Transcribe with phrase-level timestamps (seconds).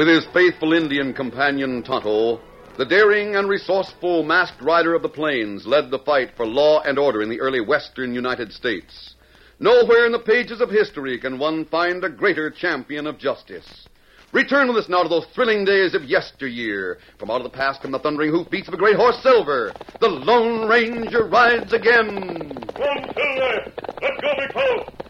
[0.00, 2.40] With his faithful Indian companion Tonto,
[2.78, 6.98] the daring and resourceful masked rider of the plains led the fight for law and
[6.98, 9.16] order in the early western United States.
[9.58, 13.88] Nowhere in the pages of history can one find a greater champion of justice.
[14.32, 16.96] Return with us now to those thrilling days of yesteryear.
[17.18, 19.74] From out of the past come the thundering hoofbeats of a great horse, Silver.
[20.00, 22.54] The Lone Ranger rides again.
[22.74, 23.70] Come, Silver!
[24.00, 24.50] Let's go, big!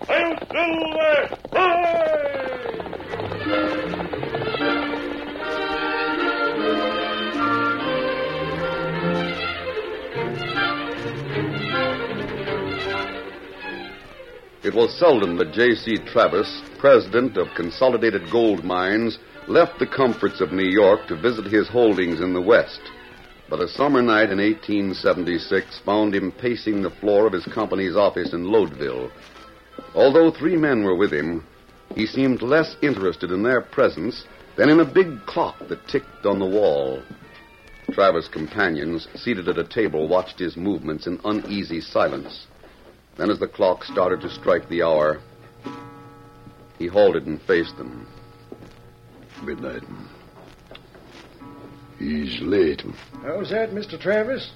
[0.08, 1.28] Hail, Silver!
[1.52, 2.00] Hooray!
[14.62, 15.96] It was seldom that J.C.
[16.04, 21.66] Travis, president of Consolidated Gold Mines, left the comforts of New York to visit his
[21.66, 22.82] holdings in the West.
[23.48, 28.34] But a summer night in 1876 found him pacing the floor of his company's office
[28.34, 29.10] in Lodeville.
[29.94, 31.46] Although three men were with him,
[31.94, 36.38] he seemed less interested in their presence than in a big clock that ticked on
[36.38, 37.02] the wall.
[37.92, 42.46] Travis' companions, seated at a table, watched his movements in uneasy silence.
[43.20, 45.20] Then, as the clock started to strike the hour,
[46.78, 48.08] he halted and faced them.
[49.42, 49.82] Midnight.
[51.98, 52.82] He's late.
[53.22, 54.00] How's that, Mr.
[54.00, 54.50] Travis?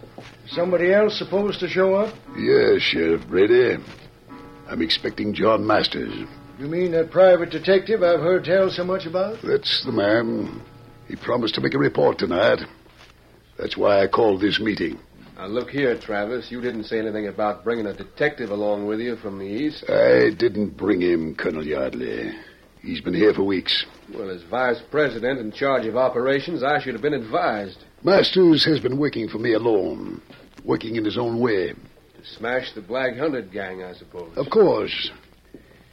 [0.48, 2.14] Somebody else supposed to show up?
[2.38, 3.84] Yes, Sheriff Brady.
[4.66, 6.26] I'm expecting John Masters.
[6.58, 9.40] You mean that private detective I've heard tell so much about?
[9.42, 10.62] That's the man.
[11.06, 12.60] He promised to make a report tonight.
[13.58, 14.98] That's why I called this meeting.
[15.36, 16.50] Now, look here, Travis.
[16.50, 19.84] You didn't say anything about bringing a detective along with you from the east.
[19.88, 22.32] I didn't bring him, Colonel Yardley.
[22.80, 23.84] He's been here for weeks.
[24.14, 27.78] Well, as vice president in charge of operations, I should have been advised.
[28.04, 30.20] Masters has been working for me alone,
[30.64, 31.72] working in his own way.
[31.72, 34.36] To smash the Black Hundred gang, I suppose.
[34.36, 35.10] Of course.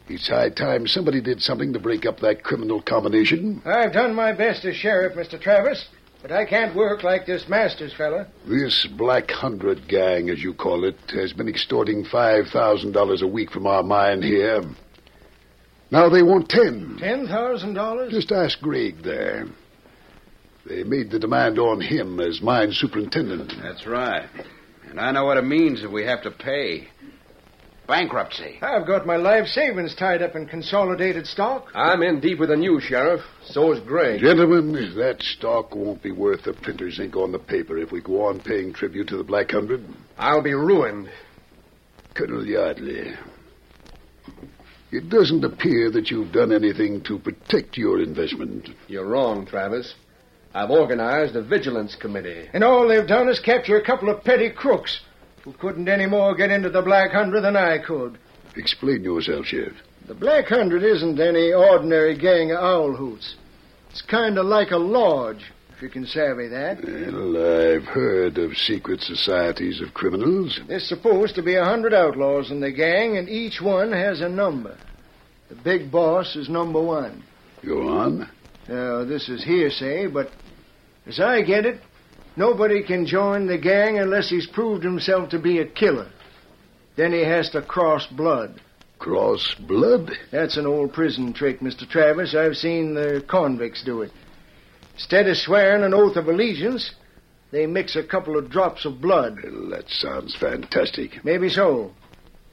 [0.08, 3.62] It's high time somebody did something to break up that criminal combination.
[3.66, 5.40] I've done my best as sheriff, Mr.
[5.40, 5.88] Travis,
[6.22, 8.28] but I can't work like this Masters fella.
[8.48, 13.68] This Black Hundred gang, as you call it, has been extorting $5,000 a week from
[13.68, 14.62] our mine here.
[15.92, 16.98] Now they want ten.
[17.00, 18.14] Ten thousand dollars?
[18.14, 19.48] Just ask Gregg there.
[20.66, 23.54] They made the demand on him as mine superintendent.
[23.62, 24.30] That's right.
[24.90, 26.88] And I know what it means if we have to pay.
[27.92, 28.58] Bankruptcy.
[28.62, 31.68] I've got my life savings tied up in consolidated stock.
[31.76, 33.20] I'm in deeper than you, Sheriff.
[33.44, 34.22] So is Gregg.
[34.22, 38.24] Gentlemen, that stock won't be worth the printer's ink on the paper if we go
[38.28, 39.86] on paying tribute to the Black Hundred.
[40.18, 41.10] I'll be ruined.
[42.14, 43.14] Colonel Yardley,
[44.94, 48.70] it doesn't appear that you've done anything to protect your investment.
[48.88, 49.96] You're wrong, Travis.
[50.54, 52.48] I've organized a vigilance committee.
[52.54, 55.02] And all they've done is capture a couple of petty crooks
[55.44, 58.18] who couldn't any more get into the Black Hundred than I could.
[58.56, 59.78] Explain yourself, Sheriff.
[60.08, 63.36] The Black Hundred isn't any ordinary gang of owl hoots.
[63.90, 66.84] It's kind of like a lodge, if you can savvy that.
[66.84, 70.60] Well, I've heard of secret societies of criminals.
[70.68, 74.30] There's supposed to be a hundred outlaws in the gang, and each one has a
[74.30, 74.78] number.
[75.50, 77.24] The big boss is number one.
[77.66, 78.30] Go on.
[78.68, 80.32] Now, this is hearsay, but
[81.06, 81.82] as I get it,
[82.36, 86.12] nobody can join the gang unless he's proved himself to be a killer.
[86.96, 88.62] Then he has to cross blood.
[89.00, 90.12] Cross blood?
[90.32, 91.90] That's an old prison trick, Mr.
[91.90, 92.36] Travis.
[92.36, 94.12] I've seen the convicts do it.
[94.94, 96.94] Instead of swearing an oath of allegiance,
[97.52, 99.40] they mix a couple of drops of blood.
[99.44, 101.24] Well, that sounds fantastic.
[101.26, 101.92] Maybe so.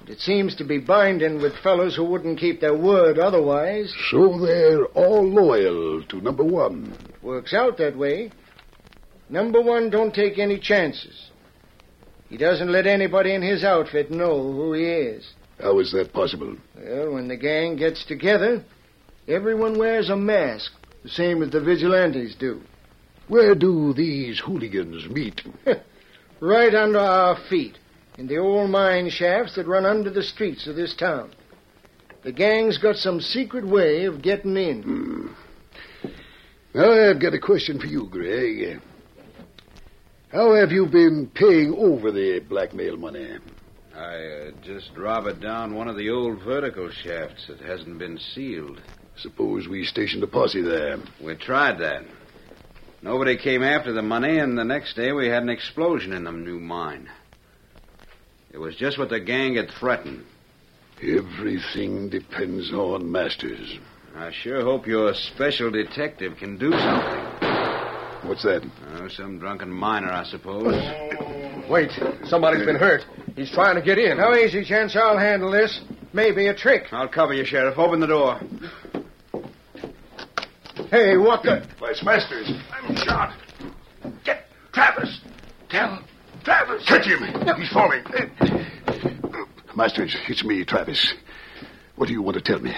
[0.00, 3.94] But it seems to be binding with fellows who wouldn't keep their word otherwise.
[4.10, 6.96] So they're all loyal to number one.
[7.22, 8.30] Works out that way.
[9.30, 11.30] Number one don't take any chances.
[12.28, 15.28] He doesn't let anybody in his outfit know who he is.
[15.60, 16.56] How is that possible?
[16.76, 18.62] Well, when the gang gets together,
[19.26, 20.72] everyone wears a mask,
[21.02, 22.60] the same as the vigilantes do.
[23.28, 25.42] Where do these hooligans meet?
[26.40, 27.78] right under our feet,
[28.16, 31.32] in the old mine shafts that run under the streets of this town.
[32.22, 34.82] The gang's got some secret way of getting in.
[34.82, 35.26] Hmm.
[36.74, 38.80] Now, I've got a question for you, Greg.
[40.32, 43.38] How have you been paying over the blackmail money?
[43.96, 48.78] I uh, just robbed down one of the old vertical shafts that hasn't been sealed.
[49.16, 50.98] Suppose we stationed a posse there.
[51.24, 52.02] We tried that.
[53.00, 56.32] Nobody came after the money, and the next day we had an explosion in the
[56.32, 57.08] new mine.
[58.52, 60.26] It was just what the gang had threatened.
[61.02, 63.78] Everything depends on Masters.
[64.14, 67.27] I sure hope your special detective can do something.
[68.28, 68.62] What's that?
[68.98, 70.74] Oh, some drunken miner, I suppose.
[71.70, 71.90] Wait,
[72.24, 73.02] somebody's been hurt.
[73.34, 74.18] He's trying to get in.
[74.18, 75.80] No easy chance I'll handle this.
[76.12, 76.92] Maybe a trick.
[76.92, 77.78] I'll cover you, Sheriff.
[77.78, 78.38] Open the door.
[80.90, 81.66] Hey, what the?
[81.78, 82.52] Why, it's Masters.
[82.70, 83.34] I'm shot.
[84.24, 85.20] Get Travis.
[85.70, 86.02] Tell
[86.44, 86.84] Travis.
[86.86, 87.20] Catch him.
[87.58, 88.04] He's falling.
[89.74, 91.14] Masters, it's me, Travis.
[91.96, 92.74] What do you want to tell me?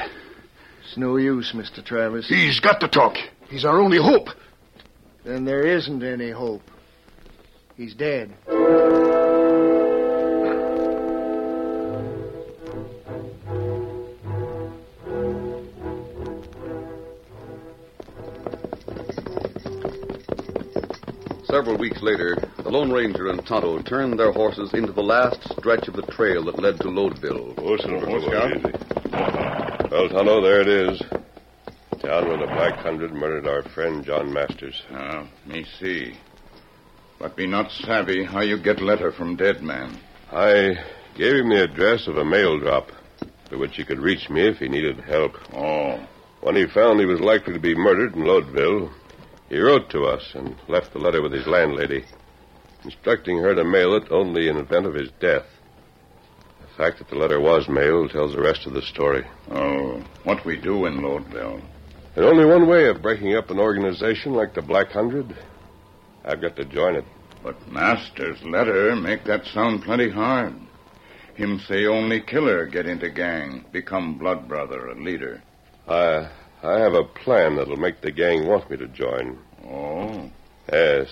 [0.84, 1.84] It's no use, Mr.
[1.84, 2.28] Travis.
[2.28, 3.16] He's got to talk.
[3.48, 4.28] He's our only hope.
[5.24, 6.62] Then there isn't any hope.
[7.76, 8.34] He's dead.
[21.44, 25.88] Several weeks later, the Lone Ranger and Tonto turned their horses into the last stretch
[25.88, 27.54] of the trail that led to Lodeville.
[27.58, 29.90] Horse and horse, Scout.
[29.90, 31.19] Well, Tonto, there it is.
[32.00, 34.82] Town where the Black Hundred murdered our friend John Masters.
[34.90, 36.14] Ah, me see.
[37.18, 39.98] But me not savvy how you get letter from dead man.
[40.32, 40.76] I
[41.14, 42.90] gave him the address of a mail drop
[43.50, 45.32] to which he could reach me if he needed help.
[45.52, 46.00] Oh.
[46.40, 48.90] When he found he was likely to be murdered in Lodeville,
[49.50, 52.06] he wrote to us and left the letter with his landlady,
[52.82, 55.44] instructing her to mail it only in event of his death.
[56.62, 59.26] The fact that the letter was mailed tells the rest of the story.
[59.50, 61.60] Oh, what we do in Lodeville.
[62.20, 65.34] And only one way of breaking up an organization like the Black Hundred.
[66.22, 67.06] I've got to join it.
[67.42, 70.52] But Master's letter make that sound plenty hard.
[71.34, 75.42] Him say only killer get into gang, become blood brother, and leader.
[75.88, 76.30] I
[76.62, 79.38] I have a plan that'll make the gang want me to join.
[79.64, 80.30] Oh.
[80.70, 81.08] Yes.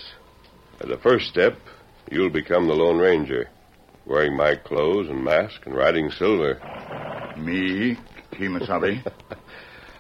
[0.79, 1.57] As a first step,
[2.11, 3.49] you'll become the Lone Ranger,
[4.05, 6.61] wearing my clothes and mask and riding silver.
[7.39, 7.97] Me,
[8.35, 9.03] Kemo Sabe?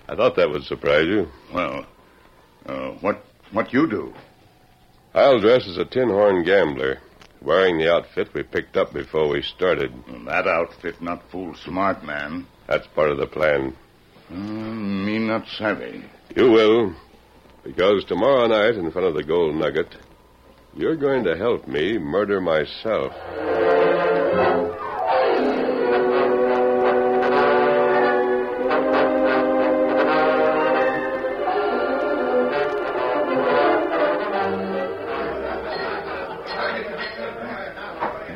[0.09, 1.29] I thought that would surprise you.
[1.53, 1.87] Well,
[2.67, 4.15] uh, what what you do?
[5.15, 6.99] I'll dress as a tin horn gambler,
[7.43, 9.93] wearing the outfit we picked up before we started.
[10.27, 12.47] That outfit not fool smart man.
[12.67, 13.75] That's part of the plan.
[14.31, 16.05] Uh, me not savvy.
[16.37, 16.95] You will,
[17.65, 19.95] because tomorrow night in front of the Gold Nugget,
[20.75, 23.12] you're going to help me murder myself.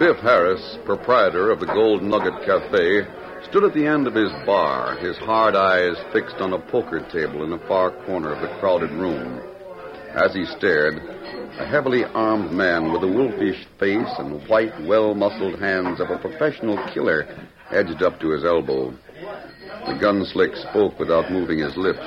[0.02, 3.06] Biff Harris, proprietor of the Gold Nugget Cafe,
[3.48, 7.44] stood at the end of his bar, his hard eyes fixed on a poker table
[7.44, 9.40] in a far corner of the crowded room.
[10.12, 10.96] As he stared,
[11.56, 16.18] a heavily armed man with a wolfish face and white, well muscled hands of a
[16.18, 17.22] professional killer
[17.70, 18.90] edged up to his elbow.
[19.86, 22.02] The gunslick spoke without moving his lips.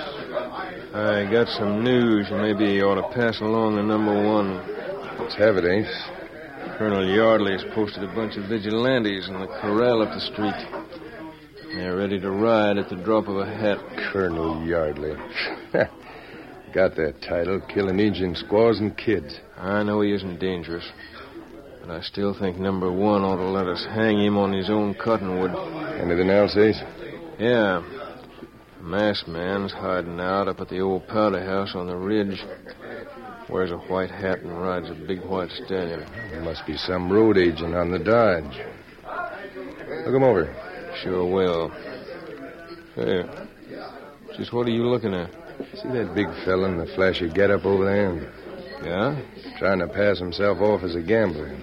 [0.93, 4.57] I got some news you maybe you ought to pass along to number one.
[5.17, 6.14] Let's have it, Ace.
[6.77, 10.53] Colonel Yardley's posted a bunch of vigilantes in the corral up the street.
[11.73, 13.77] They're ready to ride at the drop of a hat.
[14.11, 15.13] Colonel Yardley.
[16.73, 19.39] got that title, killing Indian squaws and kids.
[19.55, 20.85] I know he isn't dangerous.
[21.79, 24.95] But I still think number one ought to let us hang him on his own
[24.95, 25.51] cottonwood.
[26.01, 26.81] Anything else, Ace?
[27.39, 27.83] Yeah.
[28.81, 32.43] A masked man's hiding out up at the old powder house on the ridge.
[33.49, 36.05] Wears a white hat and rides a big white stallion.
[36.31, 38.59] There must be some road agent on the Dodge.
[40.05, 40.53] Look him over.
[41.03, 41.69] Sure will.
[42.95, 43.23] Hey,
[44.37, 45.29] just what are you looking at?
[45.75, 48.31] See that big fella in the flashy getup over there?
[48.83, 49.21] Yeah?
[49.59, 51.55] Trying to pass himself off as a gambler.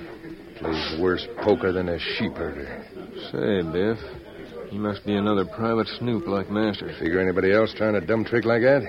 [0.58, 2.84] Plays worse poker than a sheep herder.
[3.32, 3.98] Say, Biff,
[4.70, 6.94] he must be another private snoop like Master.
[6.98, 8.82] Figure anybody else trying a dumb trick like that?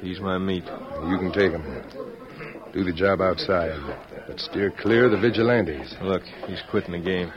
[0.00, 0.64] He's my meat.
[0.64, 2.11] You can take him.
[2.72, 3.78] Do the job outside,
[4.26, 5.94] but steer clear of the vigilantes.
[6.00, 7.30] Look, he's quitting the game.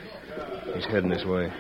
[0.74, 1.52] He's heading this way.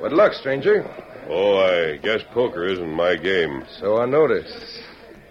[0.00, 0.84] What luck, stranger?
[1.28, 3.64] Oh, I guess poker isn't my game.
[3.78, 4.80] So I notice.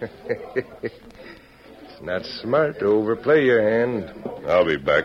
[0.00, 0.94] it's
[2.00, 4.10] not smart to overplay your hand.
[4.46, 5.04] I'll be back.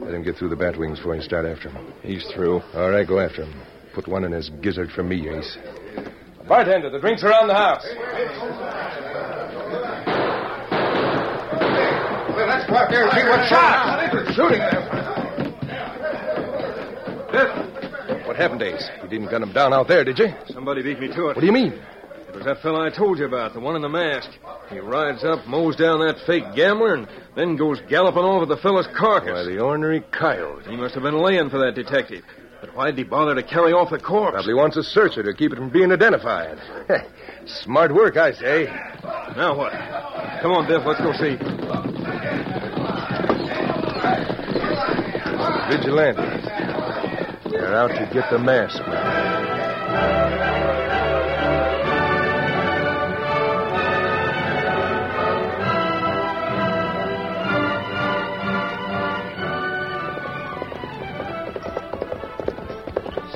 [0.00, 1.92] Let him get through the bat wings before you start after him.
[2.02, 2.62] He's through.
[2.74, 3.62] All right, go after him.
[3.94, 5.56] Put one in his gizzard for me, Ace.
[6.48, 7.84] Bartender, the drinks around the house.
[12.34, 14.34] Well, let's go out there and see what's shot.
[14.34, 14.82] Shooting them.
[18.26, 18.88] What happened, Ace?
[19.02, 20.28] You didn't gun him down out there, did you?
[20.48, 21.36] Somebody beat me to it.
[21.36, 21.72] What do you mean?
[22.28, 24.30] It was that fellow I told you about, the one in the mask.
[24.70, 28.86] He rides up, mows down that fake gambler, and then goes galloping over the fellow's
[28.96, 29.32] carcass.
[29.32, 30.68] Why, the ornery coyote.
[30.68, 32.24] He must have been laying for that detective.
[32.60, 34.34] But why'd he bother to carry off the corpse?
[34.34, 36.58] Probably wants a searcher to keep it from being identified.
[37.46, 38.64] Smart work, I say.
[39.36, 39.72] Now what?
[40.42, 41.36] Come on, Biff, let's go see.
[45.70, 46.44] Vigilantes.
[47.50, 50.27] They're out to get the mask man.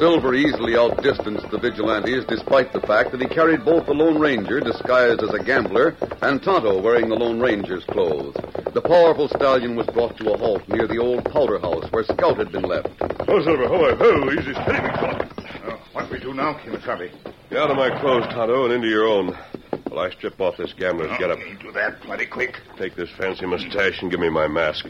[0.03, 4.59] Silver easily outdistanced the vigilantes despite the fact that he carried both the Lone Ranger,
[4.59, 8.35] disguised as a gambler, and Tonto wearing the Lone Ranger's clothes.
[8.75, 12.37] The powerful stallion was brought to a halt near the old powder house where Scout
[12.37, 12.89] had been left.
[13.29, 15.29] Oh, Silver, ho, ho, easy, steady, big fella.
[15.65, 17.13] Uh, what we do now, Kemo Sabe?
[17.51, 19.39] Get out of my clothes, Tonto, and into your own.
[19.87, 21.39] While I strip off this gambler's getup.
[21.61, 22.61] Do that plenty quick.
[22.77, 24.85] Take this fancy mustache and give me my mask.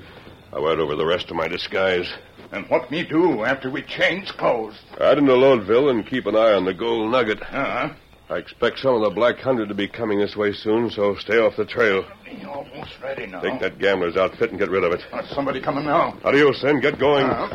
[0.54, 2.11] I wear it over the rest of my disguise.
[2.52, 4.78] And what me do after we change clothes?
[5.00, 7.40] Ride into Lodeville and keep an eye on the gold nugget.
[7.42, 7.88] Uh-huh.
[8.28, 11.38] I expect some of the Black Hundred to be coming this way soon, so stay
[11.38, 12.04] off the trail.
[12.47, 13.40] Almost ready now.
[13.40, 15.00] Take that gambler's outfit and get rid of it.
[15.12, 16.16] Uh, somebody coming now.
[16.25, 16.80] Adios, then.
[16.80, 17.26] Get going.
[17.26, 17.49] Uh,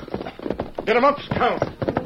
[0.86, 1.97] get him up, Scout.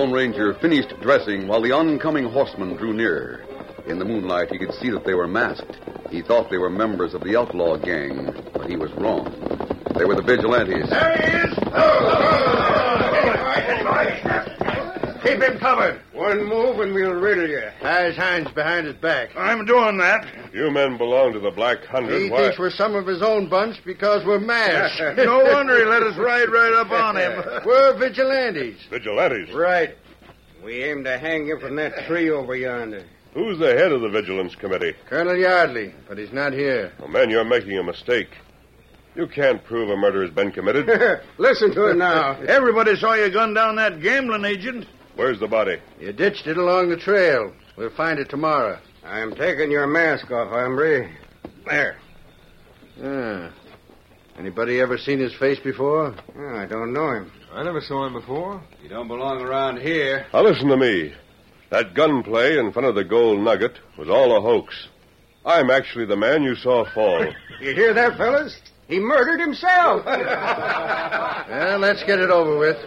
[0.00, 3.44] Lone Ranger finished dressing while the oncoming horsemen drew near.
[3.86, 5.76] In the moonlight, he could see that they were masked.
[6.10, 9.26] He thought they were members of the outlaw gang, but he was wrong.
[9.98, 10.88] They were the vigilantes.
[10.88, 11.54] There he is.
[15.22, 16.00] Keep him covered.
[16.14, 17.68] One move and we'll riddle you.
[17.82, 19.36] Tie his hands behind his back.
[19.36, 20.24] I'm doing that.
[20.52, 22.22] You men belong to the Black Hundred.
[22.22, 22.38] He Why?
[22.38, 25.00] thinks we're some of his own bunch because we're masked.
[25.16, 27.62] no wonder he let us ride right up on him.
[27.64, 28.80] we're vigilantes.
[28.90, 29.54] Vigilantes.
[29.54, 29.96] Right.
[30.64, 33.04] We aim to hang him from that tree over yonder.
[33.32, 34.94] Who's the head of the Vigilance Committee?
[35.08, 36.92] Colonel Yardley, but he's not here.
[37.00, 38.30] Oh, man, you're making a mistake.
[39.14, 40.88] You can't prove a murder has been committed.
[41.38, 42.40] Listen to him now.
[42.42, 44.86] Everybody saw you gun down that gambling agent.
[45.14, 45.78] Where's the body?
[46.00, 47.52] You ditched it along the trail.
[47.76, 48.78] We'll find it tomorrow.
[49.04, 51.10] I'm taking your mask off, hombre.
[51.66, 51.96] There.
[53.02, 53.50] Ah.
[54.38, 56.14] Anybody ever seen his face before?
[56.38, 57.32] Oh, I don't know him.
[57.52, 58.62] I never saw him before.
[58.82, 60.26] You don't belong around here.
[60.32, 61.12] Now listen to me.
[61.70, 64.88] That gunplay in front of the gold nugget was all a hoax.
[65.44, 67.26] I'm actually the man you saw fall.
[67.60, 68.58] You hear that, fellas?
[68.88, 70.06] He murdered himself.
[70.06, 72.78] Well, let's get it over with.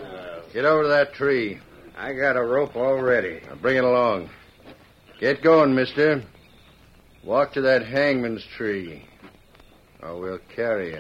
[0.54, 1.60] Get over to that tree.
[1.96, 3.42] I got a rope already.
[3.48, 4.30] Now bring it along.
[5.24, 6.22] Get going, mister.
[7.24, 9.06] Walk to that hangman's tree.
[10.02, 11.00] Or we'll carry you.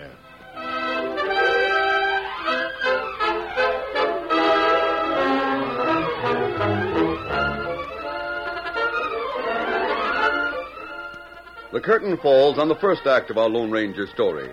[11.73, 14.49] The curtain falls on the first act of our Lone Ranger story.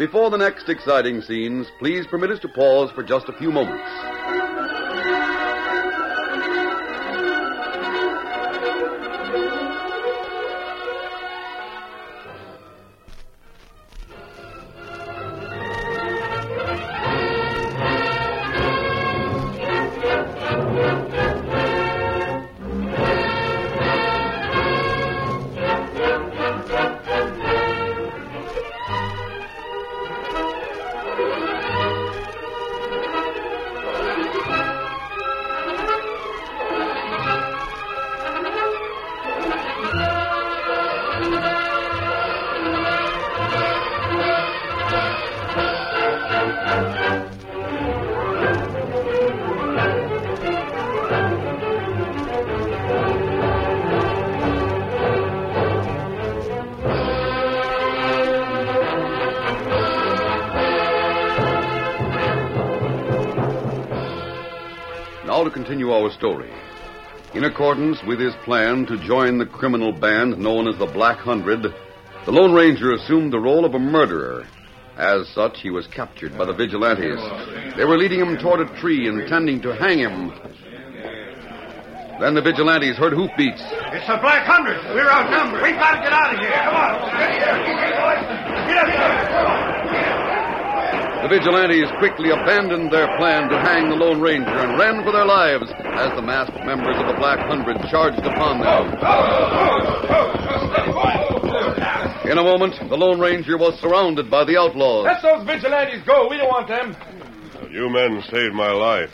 [0.00, 4.41] Before the next exciting scenes, please permit us to pause for just a few moments.
[65.42, 66.52] To continue our story.
[67.34, 71.62] In accordance with his plan to join the criminal band known as the Black Hundred,
[72.24, 74.46] the Lone Ranger assumed the role of a murderer.
[74.96, 77.18] As such, he was captured by the vigilantes.
[77.76, 80.30] They were leading him toward a tree, intending to hang him.
[82.20, 83.62] Then the vigilantes heard hoofbeats.
[83.90, 84.78] It's the Black Hundred.
[84.94, 85.60] We're outnumbered.
[85.60, 86.52] We've got to get out of here.
[86.54, 87.18] Come on.
[87.18, 87.58] Get here.
[88.68, 89.71] Get up.
[91.22, 95.24] The vigilantes quickly abandoned their plan to hang the Lone Ranger and ran for their
[95.24, 98.98] lives as the masked members of the Black Hundred charged upon them.
[102.30, 105.04] In a moment, the Lone Ranger was surrounded by the outlaws.
[105.04, 106.28] Let those vigilantes go.
[106.28, 106.96] We don't want them.
[107.70, 109.10] You men saved my life.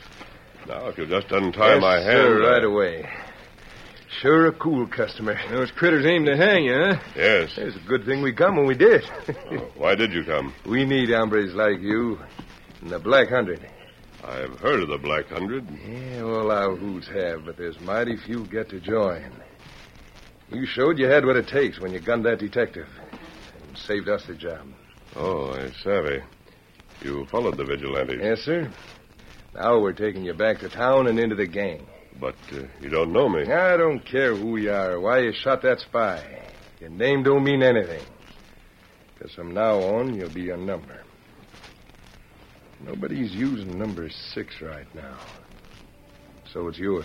[0.67, 2.07] Now, if you'll just untie Yes, my hand.
[2.07, 3.07] sir, uh, right away.
[4.21, 5.39] Sure a cool customer.
[5.49, 6.99] Those critters aim to hang you, huh?
[7.15, 7.53] Yes.
[7.57, 9.05] It's a good thing we come when we did.
[9.49, 10.53] Uh, why did you come?
[10.67, 12.19] we need hombres like you
[12.83, 13.67] and the Black Hundred.
[14.23, 15.67] I've heard of the Black Hundred.
[15.89, 19.33] Yeah, all our hoods have, but there's mighty few get to join.
[20.51, 22.89] You showed you had what it takes when you gunned that detective
[23.69, 24.67] and saved us the job.
[25.17, 26.23] Oh, I savvy.
[27.03, 28.21] You followed the vigilantes.
[28.23, 28.71] Yes, sir.
[29.55, 31.87] Now we're taking you back to town and into the gang.
[32.21, 33.51] But uh, you don't know me.
[33.53, 36.25] I don't care who you are or why you shot that spy.
[36.81, 38.07] Your name don't mean anything.
[39.15, 41.03] Because from now on, you'll be a number.
[42.85, 45.19] Nobody's using number six right now.
[46.53, 47.05] So it's yours.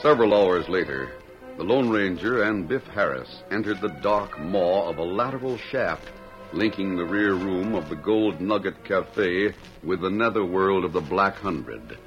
[0.00, 1.12] Several hours later,
[1.56, 6.08] the Lone Ranger and Biff Harris entered the dark maw of a lateral shaft
[6.52, 11.34] linking the rear room of the Gold Nugget Cafe with the netherworld of the Black
[11.36, 11.98] Hundred.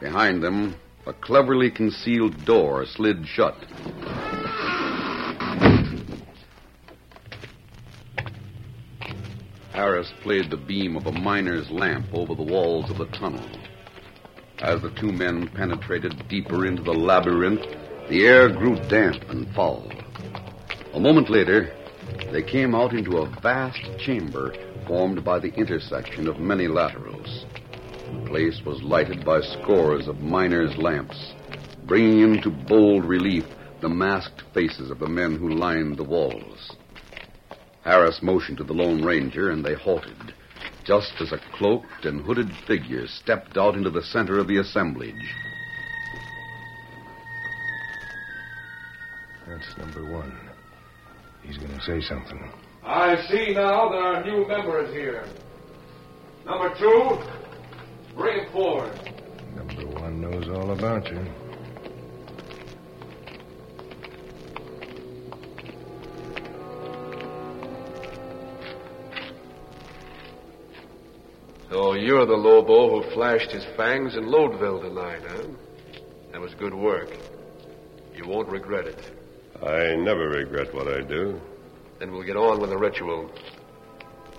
[0.00, 3.56] Behind them, a cleverly concealed door slid shut.
[9.72, 13.44] Harris played the beam of a miner's lamp over the walls of the tunnel.
[14.60, 17.66] As the two men penetrated deeper into the labyrinth,
[18.08, 19.90] the air grew damp and foul.
[20.92, 21.74] A moment later,
[22.30, 24.54] they came out into a vast chamber
[24.86, 27.46] formed by the intersection of many laterals.
[28.12, 31.32] The place was lighted by scores of miners' lamps,
[31.86, 33.46] bringing into bold relief
[33.80, 36.76] the masked faces of the men who lined the walls.
[37.82, 40.34] Harris motioned to the Lone Ranger, and they halted,
[40.84, 45.34] just as a cloaked and hooded figure stepped out into the center of the assemblage.
[49.46, 50.36] That's number one.
[51.42, 52.50] He's going to say something.
[52.82, 55.26] I see now there are new members here.
[56.46, 57.18] Number two,
[58.16, 58.92] bring it forward.
[59.54, 61.24] Number one knows all about you.
[71.70, 75.48] So you're the Lobo who flashed his fangs in Lodeville tonight, huh?
[76.32, 77.08] That was good work.
[78.14, 79.23] You won't regret it.
[79.62, 81.40] I never regret what I do.
[81.98, 83.30] Then we'll get on with the ritual.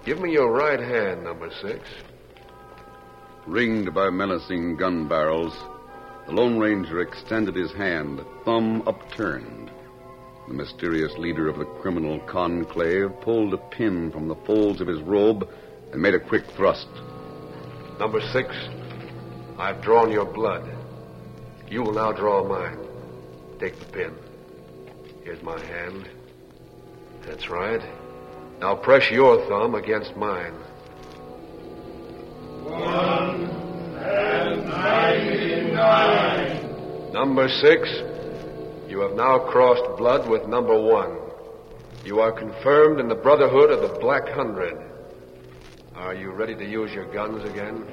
[0.05, 1.81] Give me your right hand, number six.
[3.47, 5.55] Ringed by menacing gun barrels,
[6.25, 9.71] the Lone Ranger extended his hand, thumb upturned.
[10.47, 15.01] The mysterious leader of the criminal conclave pulled a pin from the folds of his
[15.01, 15.47] robe
[15.91, 16.87] and made a quick thrust.
[17.99, 18.53] Number six,
[19.57, 20.69] I've drawn your blood.
[21.69, 22.77] You will now draw mine.
[23.59, 24.13] Take the pin.
[25.25, 26.07] Here's my hand.
[27.25, 27.81] That's right.
[28.59, 30.53] Now press your thumb against mine.
[32.63, 33.49] One
[33.97, 37.11] and ninety-nine.
[37.11, 37.89] Number six,
[38.87, 41.17] you have now crossed blood with number one.
[42.05, 44.77] You are confirmed in the Brotherhood of the Black Hundred.
[45.95, 47.83] Are you ready to use your guns again?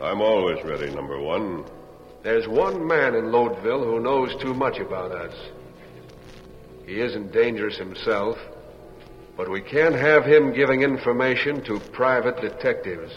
[0.00, 1.64] I'm always ready, number one.
[2.22, 5.34] There's one man in Lodeville who knows too much about us.
[6.88, 8.38] He isn't dangerous himself,
[9.36, 13.12] but we can't have him giving information to private detectives.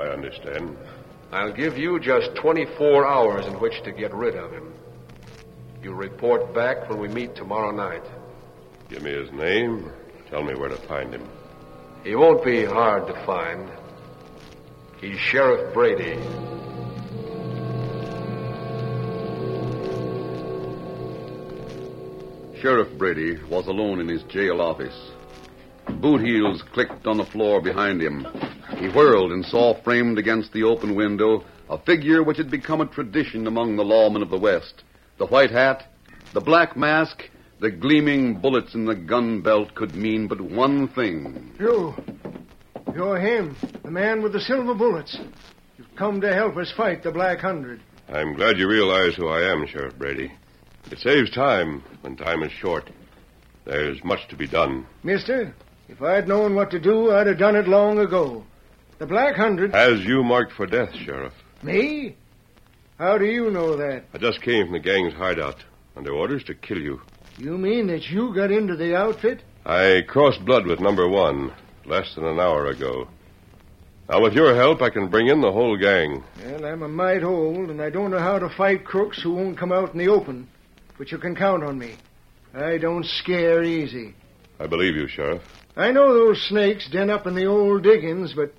[0.00, 0.78] I understand.
[1.30, 4.72] I'll give you just 24 hours in which to get rid of him.
[5.82, 8.02] You report back when we meet tomorrow night.
[8.88, 9.92] Give me his name.
[10.30, 11.28] Tell me where to find him.
[12.04, 13.70] He won't be hard to find.
[15.02, 16.18] He's Sheriff Brady.
[22.62, 24.96] Sheriff Brady was alone in his jail office.
[26.00, 28.24] Boot heels clicked on the floor behind him.
[28.78, 32.86] He whirled and saw framed against the open window a figure which had become a
[32.86, 34.84] tradition among the lawmen of the West.
[35.18, 35.88] The white hat,
[36.34, 41.50] the black mask, the gleaming bullets in the gun belt could mean but one thing.
[41.58, 41.96] You.
[42.94, 45.18] You're him, the man with the silver bullets.
[45.76, 47.80] You've come to help us fight the Black Hundred.
[48.08, 50.30] I'm glad you realize who I am, Sheriff Brady.
[50.90, 52.90] It saves time when time is short.
[53.64, 54.86] There's much to be done.
[55.02, 55.54] Mister,
[55.88, 58.44] if I'd known what to do, I'd have done it long ago.
[58.98, 59.74] The Black Hundred.
[59.74, 61.32] Has you marked for death, Sheriff?
[61.62, 62.16] Me?
[62.98, 64.04] How do you know that?
[64.12, 65.64] I just came from the gang's hideout
[65.96, 67.00] under orders to kill you.
[67.38, 69.42] You mean that you got into the outfit?
[69.64, 71.52] I crossed blood with number one
[71.86, 73.08] less than an hour ago.
[74.08, 76.22] Now, with your help, I can bring in the whole gang.
[76.44, 79.56] Well, I'm a mite old, and I don't know how to fight crooks who won't
[79.56, 80.48] come out in the open.
[80.98, 81.96] But you can count on me.
[82.54, 84.14] I don't scare easy.
[84.60, 85.42] I believe you, Sheriff.
[85.76, 88.52] I know those snakes den up in the old diggings, but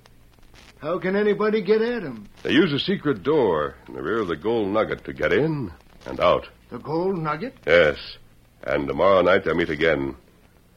[0.80, 2.26] how can anybody get at 'em?
[2.42, 5.72] They use a secret door in the rear of the gold nugget to get in
[6.06, 6.48] and out.
[6.70, 7.54] The gold nugget?
[7.66, 7.96] Yes.
[8.64, 10.16] And tomorrow night they meet again.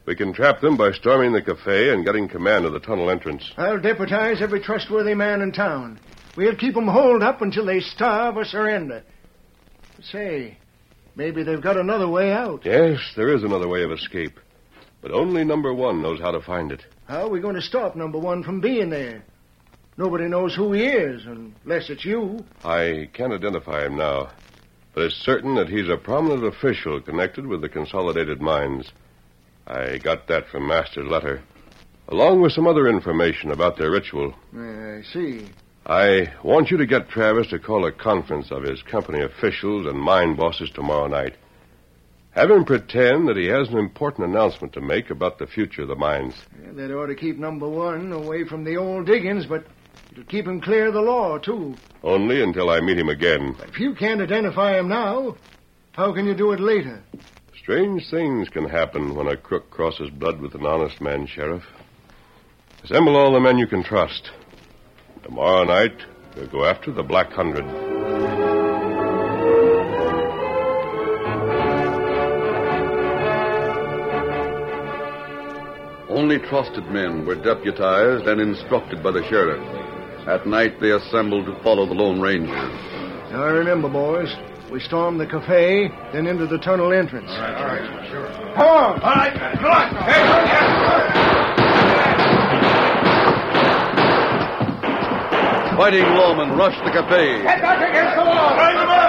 [0.06, 3.52] We can trap them by storming the cafe and getting command of the tunnel entrance.
[3.58, 6.00] I'll deputize every trustworthy man in town.
[6.38, 9.04] We'll keep 'em holed up until they starve or surrender.
[10.02, 10.58] Say,
[11.18, 12.62] maybe they've got another way out.
[12.64, 14.40] Yes, there is another way of escape.
[15.02, 16.86] But only number one knows how to find it.
[17.08, 19.24] How are we going to stop number one from being there?
[19.98, 22.46] Nobody knows who he is, unless it's you.
[22.64, 24.30] I can't identify him now.
[24.94, 28.92] But it's certain that he's a prominent official connected with the Consolidated Mines.
[29.66, 31.42] I got that from Master's letter,
[32.08, 34.34] along with some other information about their ritual.
[34.56, 35.50] I see.
[35.90, 39.98] I want you to get Travis to call a conference of his company officials and
[39.98, 41.36] mine bosses tomorrow night.
[42.32, 45.88] Have him pretend that he has an important announcement to make about the future of
[45.88, 46.34] the mines.
[46.62, 49.66] Yeah, that ought to keep number one away from the old diggings, but
[50.12, 51.74] it'll keep him clear of the law, too.
[52.04, 53.56] Only until I meet him again.
[53.64, 55.38] If you can't identify him now,
[55.94, 57.02] how can you do it later?
[57.58, 61.64] Strange things can happen when a crook crosses blood with an honest man, Sheriff.
[62.84, 64.32] Assemble all the men you can trust.
[65.28, 66.06] Tomorrow night,
[66.38, 67.66] we'll go after the Black Hundred.
[76.10, 79.60] Only trusted men were deputized and instructed by the sheriff.
[80.30, 82.54] At night, they assembled to follow the Lone Ranger.
[82.54, 84.34] Now, I remember, boys,
[84.72, 87.30] we stormed the cafe, then into the tunnel entrance.
[87.30, 88.28] All right, all right, sure.
[88.56, 89.02] Come on!
[89.02, 89.94] All right, come on!
[90.06, 91.17] Hey,
[95.78, 97.42] Fighting lawmen rushed the cafe.
[97.44, 98.56] Get back against the wall!
[98.58, 99.08] Bring them up!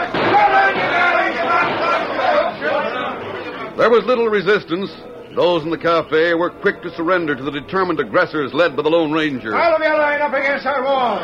[3.79, 4.91] There was little resistance.
[5.35, 8.91] Those in the cafe were quick to surrender to the determined aggressors led by the
[8.91, 9.57] Lone Ranger.
[9.57, 11.17] All of you line up against our wall.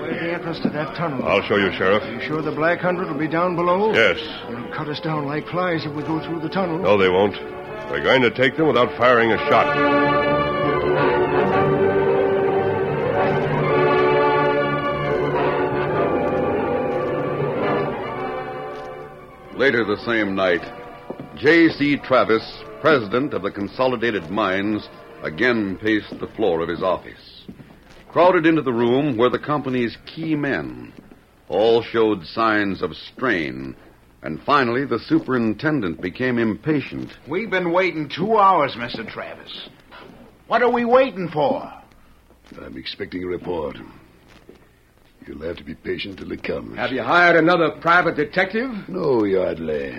[0.00, 1.22] Where's the entrance to that tunnel?
[1.28, 2.02] I'll show you, Sheriff.
[2.10, 3.92] You sure the Black Hundred will be down below?
[3.92, 4.18] Yes.
[4.48, 6.78] They'll cut us down like flies if we go through the tunnel.
[6.78, 7.36] No, they won't.
[7.90, 9.76] We're going to take them without firing a shot.
[19.64, 20.60] Later the same night,
[21.38, 21.96] J.C.
[22.04, 24.90] Travis, president of the Consolidated Mines,
[25.22, 27.46] again paced the floor of his office.
[28.10, 30.92] Crowded into the room were the company's key men.
[31.48, 33.74] All showed signs of strain,
[34.22, 37.10] and finally the superintendent became impatient.
[37.26, 39.10] We've been waiting two hours, Mr.
[39.10, 39.70] Travis.
[40.46, 41.72] What are we waiting for?
[42.60, 43.78] I'm expecting a report.
[45.26, 46.76] You'll have to be patient till it comes.
[46.76, 48.70] Have you hired another private detective?
[48.88, 49.94] No, Yardley.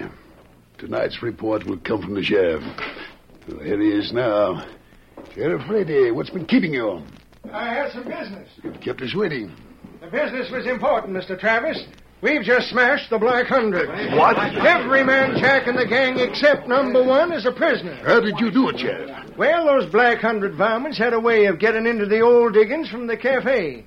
[0.77, 2.63] Tonight's report will come from the sheriff.
[3.47, 4.67] Well, here he is now.
[5.33, 7.01] Sheriff Brady, what's been keeping you?
[7.51, 8.49] I had some business.
[8.63, 9.51] You've Kept us waiting.
[10.01, 11.39] The business was important, Mr.
[11.39, 11.83] Travis.
[12.21, 13.87] We've just smashed the Black Hundred.
[14.15, 14.37] What?
[14.37, 17.95] Every man Jack in the gang except number one is a prisoner.
[18.05, 19.37] How did you do it, Sheriff?
[19.37, 23.07] Well, those Black Hundred varmints had a way of getting into the old diggings from
[23.07, 23.85] the cafe.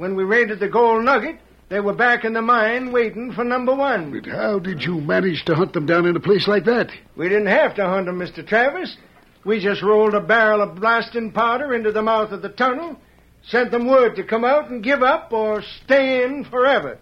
[0.00, 1.36] When we raided the gold nugget,
[1.68, 4.10] they were back in the mine waiting for number one.
[4.10, 6.90] But how did you manage to hunt them down in a place like that?
[7.16, 8.44] We didn't have to hunt them, Mr.
[8.46, 8.96] Travis.
[9.44, 12.96] We just rolled a barrel of blasting powder into the mouth of the tunnel,
[13.42, 16.96] sent them word to come out and give up or stay in forever.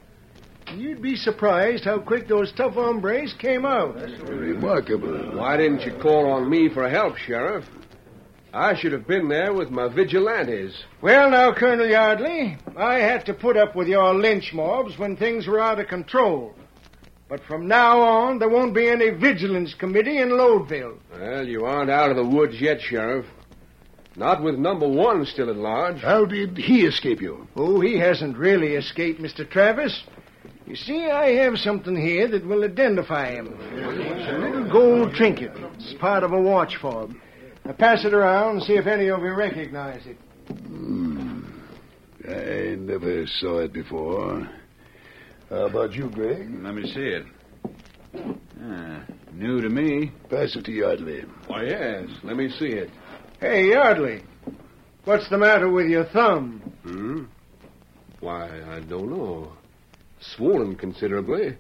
[0.75, 3.95] You'd be surprised how quick those tough hombres came out.
[3.95, 5.39] That's remarkable.
[5.39, 7.65] Why didn't you call on me for help, Sheriff?
[8.53, 10.73] I should have been there with my vigilantes.
[11.03, 15.47] Well, now, Colonel Yardley, I had to put up with your lynch mobs when things
[15.47, 16.55] were out of control.
[17.29, 20.99] But from now on, there won't be any vigilance committee in Lodeville.
[21.13, 23.27] Well, you aren't out of the woods yet, Sheriff.
[24.17, 26.01] Not with number one still at large.
[26.01, 27.47] How did he escape you?
[27.55, 29.49] Oh, he hasn't really escaped, Mr.
[29.49, 30.05] Travis.
[30.67, 33.57] You see, I have something here that will identify him.
[33.73, 35.53] It's a little gold trinket.
[35.75, 37.15] It's part of a watch fob.
[37.69, 40.17] Now pass it around and see if any of you recognize it.
[40.49, 41.43] Hmm.
[42.27, 44.49] I never saw it before.
[45.51, 46.49] How about you, Greg?
[46.63, 47.27] Let me see it.
[48.63, 49.05] Ah,
[49.35, 50.11] new to me.
[50.31, 51.27] Pass it to Yardley.
[51.47, 52.09] Why, yes.
[52.23, 52.89] Let me see it.
[53.39, 54.23] Hey, Yardley,
[55.05, 56.61] what's the matter with your thumb?
[56.85, 57.25] Hmm?
[58.21, 59.53] Why, I don't know.
[60.21, 61.59] Swollen considerably.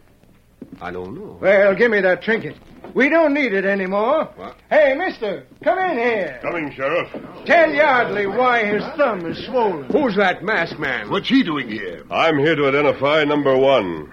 [0.80, 1.36] I don't know.
[1.38, 2.56] Well, give me that trinket.
[2.94, 4.28] We don't need it anymore.
[4.36, 4.56] What?
[4.70, 6.38] Hey, mister, come in here.
[6.42, 7.08] Coming, Sheriff.
[7.44, 9.84] Tell Yardley why his thumb is swollen.
[9.90, 11.10] Who's that masked man?
[11.10, 12.04] What's he doing here?
[12.10, 14.12] I'm here to identify number one.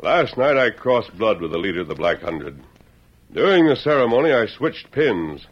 [0.00, 2.60] Last night I crossed blood with the leader of the Black Hundred.
[3.32, 5.46] During the ceremony, I switched pins.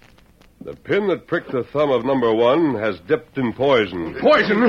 [0.62, 4.16] The pin that pricked the thumb of number one has dipped in poison.
[4.20, 4.62] Poison?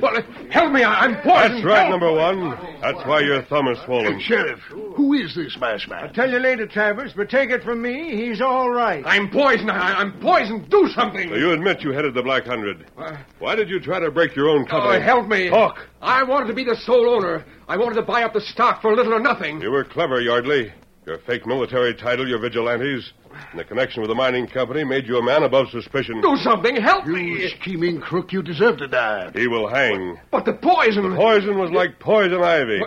[0.00, 1.56] Well, help me, I- I'm poisoned.
[1.56, 1.90] That's right, Help.
[1.90, 2.50] number one.
[2.80, 4.18] That's why your thumb is swollen.
[4.20, 6.04] Sheriff, who is this masked man?
[6.04, 9.02] I'll tell you later, Travis, but take it from me, he's all right.
[9.04, 9.70] I'm poisoned.
[9.70, 10.70] I, I'm poisoned.
[10.70, 11.28] Do something.
[11.28, 12.86] So you admit you headed the Black Hundred.
[12.96, 14.78] Uh, why did you try to break your own company?
[14.96, 15.04] Oh, company?
[15.04, 15.50] help me.
[15.50, 15.86] Talk.
[16.00, 17.44] I wanted to be the sole owner.
[17.68, 19.60] I wanted to buy up the stock for little or nothing.
[19.60, 20.72] You were clever, Yardley.
[21.04, 23.12] Your fake military title, your vigilantes,
[23.50, 26.20] and the connection with the mining company made you a man above suspicion.
[26.20, 26.76] Do something.
[26.76, 27.24] Help me!
[27.24, 29.30] You scheming crook, you deserve to die.
[29.34, 30.18] He will hang.
[30.30, 31.10] But the poison.
[31.10, 32.82] The poison was like poison ivy.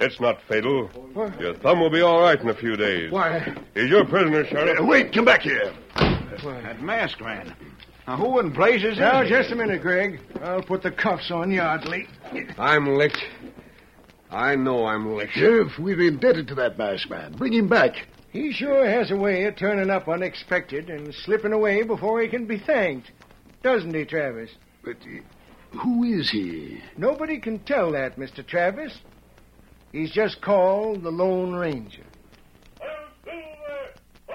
[0.00, 0.90] It's not fatal.
[1.38, 3.12] Your thumb will be all right in a few days.
[3.12, 3.54] Why?
[3.74, 4.80] He's your prisoner, Sheriff.
[4.80, 5.72] Uh, wait, come back here.
[5.96, 7.54] That masked man.
[8.08, 10.20] Now, who in blazes is Now, just a minute, Greg.
[10.42, 12.08] I'll put the cuffs on Yardley.
[12.58, 13.22] I'm licked.
[14.30, 15.34] I know I'm licked.
[15.34, 17.32] Sheriff, we're indebted to that masked man.
[17.32, 18.06] Bring him back.
[18.32, 22.46] He sure has a way of turning up unexpected and slipping away before he can
[22.46, 23.10] be thanked.
[23.62, 24.50] Doesn't he, Travis?
[24.84, 26.80] But uh, who is he?
[26.96, 28.46] Nobody can tell that, Mr.
[28.46, 28.96] Travis.
[29.92, 32.04] He's just called the Lone Ranger.
[33.26, 34.34] The